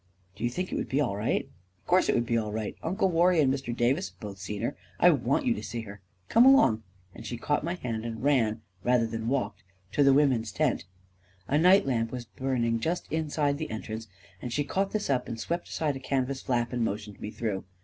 "Do 0.35 0.43
you 0.43 0.49
think 0.49 0.71
it 0.71 0.75
would 0.77 0.89
be 0.89 0.99
all 0.99 1.15
right?"" 1.15 1.43
Of 1.83 1.85
course 1.85 2.09
it 2.09 2.15
would 2.15 2.25
be 2.25 2.35
all 2.35 2.51
right. 2.51 2.75
Uncle 2.81 3.11
Warrie 3.11 3.39
and 3.39 3.53
Mr. 3.53 3.71
Davis 3.77 4.09
have 4.09 4.19
both 4.19 4.39
seen 4.39 4.63
her. 4.63 4.75
I 4.99 5.11
want 5.11 5.45
you 5.45 5.53
to 5.53 5.61
see 5.61 5.81
her. 5.81 6.01
Come 6.27 6.43
along/' 6.43 6.81
and 7.13 7.23
she 7.23 7.37
caught 7.37 7.63
my 7.63 7.75
hand 7.75 8.03
and 8.03 8.23
ran, 8.23 8.63
rather 8.83 9.05
than 9.05 9.27
walked, 9.27 9.63
to 9.91 10.01
the 10.01 10.11
women's 10.11 10.51
tent. 10.51 10.85
A 11.47 11.59
night 11.59 11.85
lamp 11.85 12.11
was 12.11 12.25
burning 12.25 12.79
just 12.79 13.07
inside 13.13 13.59
the 13.59 13.69
entrance, 13.69 14.07
and 14.41 14.51
she 14.51 14.63
caught 14.63 14.89
this 14.89 15.07
up, 15.07 15.27
and 15.27 15.39
swept 15.39 15.67
aside 15.69 15.95
a 15.95 15.99
canvas 15.99 16.41
flap, 16.41 16.73
and 16.73 16.83
motioned 16.83 17.21
me 17.21 17.29
through. 17.29 17.63